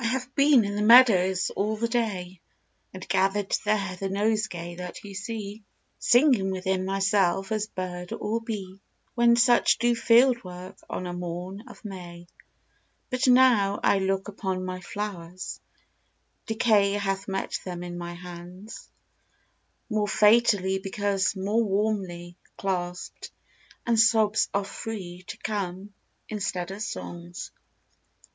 J 0.00 0.06
HAVE 0.06 0.34
been 0.34 0.64
in 0.64 0.76
the 0.76 0.82
meadows 0.82 1.50
all 1.54 1.76
the 1.76 1.86
day, 1.86 2.40
And 2.94 3.06
gathered 3.06 3.54
there 3.66 3.96
the 3.96 4.08
nosegay 4.08 4.76
that 4.76 5.04
you 5.04 5.14
see; 5.14 5.62
Singing 5.98 6.50
within 6.50 6.86
myself 6.86 7.52
as 7.52 7.66
bird 7.66 8.14
or 8.14 8.40
bee, 8.40 8.80
When 9.14 9.36
such 9.36 9.76
do 9.78 9.94
field 9.94 10.42
work 10.42 10.78
on 10.88 11.06
a 11.06 11.12
morn 11.12 11.68
of 11.68 11.84
May: 11.84 12.28
But 13.10 13.28
now 13.28 13.78
I 13.82 13.98
look 13.98 14.26
upon 14.28 14.64
my 14.64 14.80
flowers,— 14.80 15.60
decay 16.46 16.92
Hath 16.94 17.28
met 17.28 17.58
them 17.62 17.82
in 17.82 17.98
my 17.98 18.14
hands, 18.14 18.88
more 19.90 20.08
fatally 20.08 20.78
Because 20.78 21.36
more 21.36 21.62
warmly 21.62 22.38
clasped; 22.56 23.30
and 23.86 24.00
sobs 24.00 24.48
are 24.54 24.64
free 24.64 25.24
To 25.26 25.36
come 25.36 25.92
instead 26.30 26.70
of 26.70 26.80
songs. 26.80 27.50